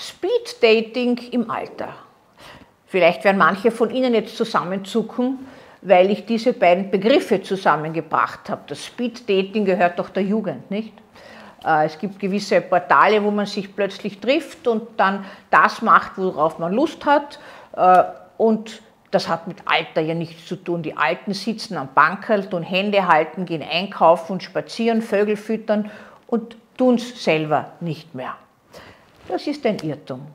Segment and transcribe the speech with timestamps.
[0.00, 1.90] Speed Dating im Alter.
[2.86, 5.38] Vielleicht werden manche von Ihnen jetzt zusammenzucken,
[5.82, 8.62] weil ich diese beiden Begriffe zusammengebracht habe.
[8.66, 10.94] Das Speed Dating gehört doch der Jugend, nicht?
[11.64, 16.58] Äh, es gibt gewisse Portale, wo man sich plötzlich trifft und dann das macht, worauf
[16.58, 17.38] man Lust hat.
[17.76, 18.02] Äh,
[18.38, 18.80] und
[19.10, 20.82] das hat mit Alter ja nichts zu tun.
[20.82, 25.90] Die Alten sitzen am Bankerl, tun Hände halten, gehen einkaufen und spazieren, Vögel füttern
[26.26, 28.34] und tun es selber nicht mehr.
[29.30, 30.26] Das ist ein Irrtum.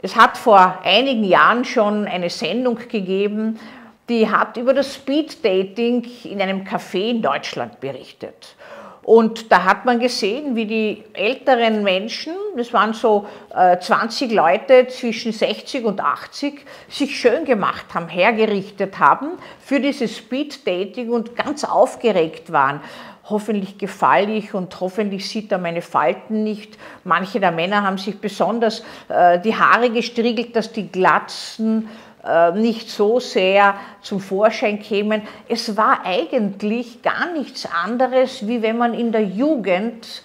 [0.00, 3.60] Es hat vor einigen Jahren schon eine Sendung gegeben,
[4.08, 8.56] die hat über das Speed Dating in einem Café in Deutschland berichtet.
[9.04, 14.86] Und da hat man gesehen, wie die älteren Menschen, das waren so äh, 20 Leute
[14.86, 21.34] zwischen 60 und 80, sich schön gemacht haben, hergerichtet haben für dieses Speed Dating und
[21.34, 22.80] ganz aufgeregt waren
[23.24, 26.76] hoffentlich gefalle ich und hoffentlich sieht er meine Falten nicht.
[27.04, 32.11] Manche der Männer haben sich besonders äh, die Haare gestriegelt, dass die Glatzen äh,
[32.54, 35.22] nicht so sehr zum Vorschein kämen.
[35.48, 40.22] Es war eigentlich gar nichts anderes, wie wenn man in der Jugend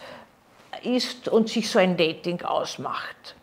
[0.84, 3.36] ist und sich so ein Dating ausmacht.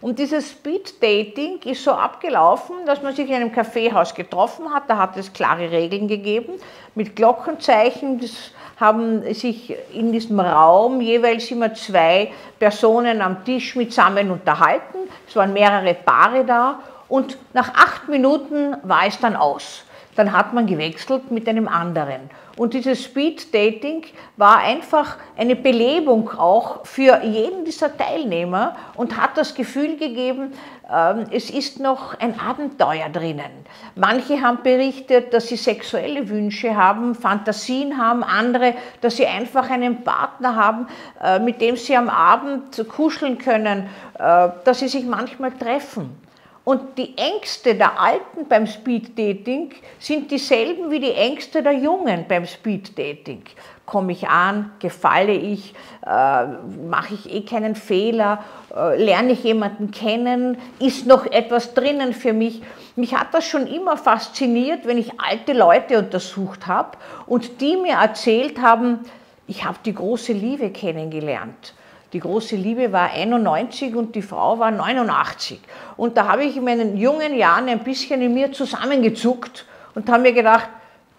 [0.00, 4.84] Und dieses Speed-Dating ist so abgelaufen, dass man sich in einem Kaffeehaus getroffen hat.
[4.86, 6.52] Da hat es klare Regeln gegeben
[6.94, 8.20] mit Glockenzeichen.
[8.20, 14.98] Das haben sich in diesem Raum jeweils immer zwei Personen am Tisch mitsammen unterhalten.
[15.26, 19.84] Es waren mehrere Paare da und nach acht Minuten war es dann aus.
[20.16, 22.28] Dann hat man gewechselt mit einem anderen.
[22.56, 24.04] Und dieses Speed Dating
[24.36, 30.52] war einfach eine Belebung auch für jeden dieser Teilnehmer und hat das Gefühl gegeben,
[30.92, 33.64] ähm, es ist noch ein Abenteuer drinnen.
[33.94, 40.02] Manche haben berichtet, dass sie sexuelle Wünsche haben, Fantasien haben, andere, dass sie einfach einen
[40.02, 40.88] Partner haben,
[41.22, 46.27] äh, mit dem sie am Abend kuscheln können, äh, dass sie sich manchmal treffen.
[46.64, 52.44] Und die Ängste der Alten beim Speed-Dating sind dieselben wie die Ängste der Jungen beim
[52.44, 53.42] Speed-Dating.
[53.86, 55.72] Komme ich an, gefalle ich,
[56.04, 56.44] äh,
[56.86, 58.44] mache ich eh keinen Fehler,
[58.76, 62.60] äh, lerne ich jemanden kennen, ist noch etwas drinnen für mich.
[62.96, 67.94] Mich hat das schon immer fasziniert, wenn ich alte Leute untersucht habe und die mir
[67.94, 69.00] erzählt haben,
[69.46, 71.72] ich habe die große Liebe kennengelernt.
[72.14, 75.60] Die große Liebe war 91 und die Frau war 89.
[75.98, 80.22] Und da habe ich in meinen jungen Jahren ein bisschen in mir zusammengezuckt und habe
[80.22, 80.68] mir gedacht,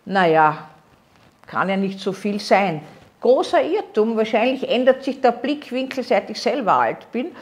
[0.06, 0.70] naja,
[1.46, 2.82] kann ja nicht so viel sein.
[3.22, 7.36] Großer Irrtum, wahrscheinlich ändert sich der Blickwinkel, seit ich selber alt bin,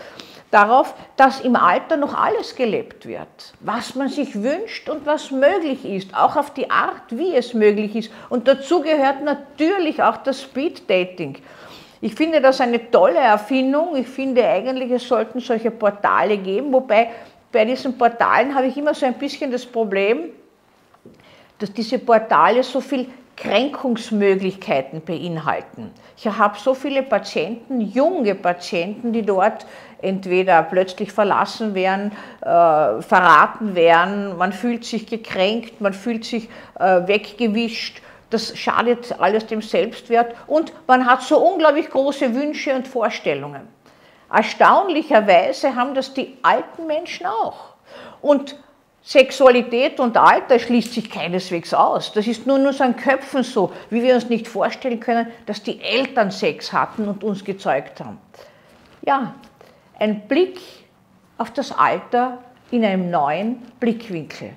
[0.51, 5.85] darauf, dass im Alter noch alles gelebt wird, was man sich wünscht und was möglich
[5.85, 8.11] ist, auch auf die Art, wie es möglich ist.
[8.29, 11.37] Und dazu gehört natürlich auch das Speed Dating.
[12.01, 13.95] Ich finde das eine tolle Erfindung.
[13.95, 17.09] Ich finde eigentlich, es sollten solche Portale geben, wobei
[17.51, 20.29] bei diesen Portalen habe ich immer so ein bisschen das Problem,
[21.59, 25.91] dass diese Portale so viel Kränkungsmöglichkeiten beinhalten.
[26.17, 29.65] Ich habe so viele Patienten, junge Patienten, die dort
[30.01, 32.45] entweder plötzlich verlassen werden, äh,
[33.01, 39.61] verraten werden, man fühlt sich gekränkt, man fühlt sich äh, weggewischt das schadet alles dem
[39.61, 43.67] Selbstwert und man hat so unglaublich große Wünsche und Vorstellungen.
[44.31, 47.75] Erstaunlicherweise haben das die alten Menschen auch.
[48.21, 48.57] Und
[49.01, 52.11] Sexualität und Alter schließt sich keineswegs aus.
[52.11, 55.79] Das ist nur in unseren Köpfen so, wie wir uns nicht vorstellen können, dass die
[55.81, 58.19] Eltern Sex hatten und uns gezeugt haben.
[59.05, 59.33] Ja,
[59.97, 60.59] ein Blick
[61.37, 62.39] auf das Alter
[62.69, 64.51] in einem neuen Blickwinkel.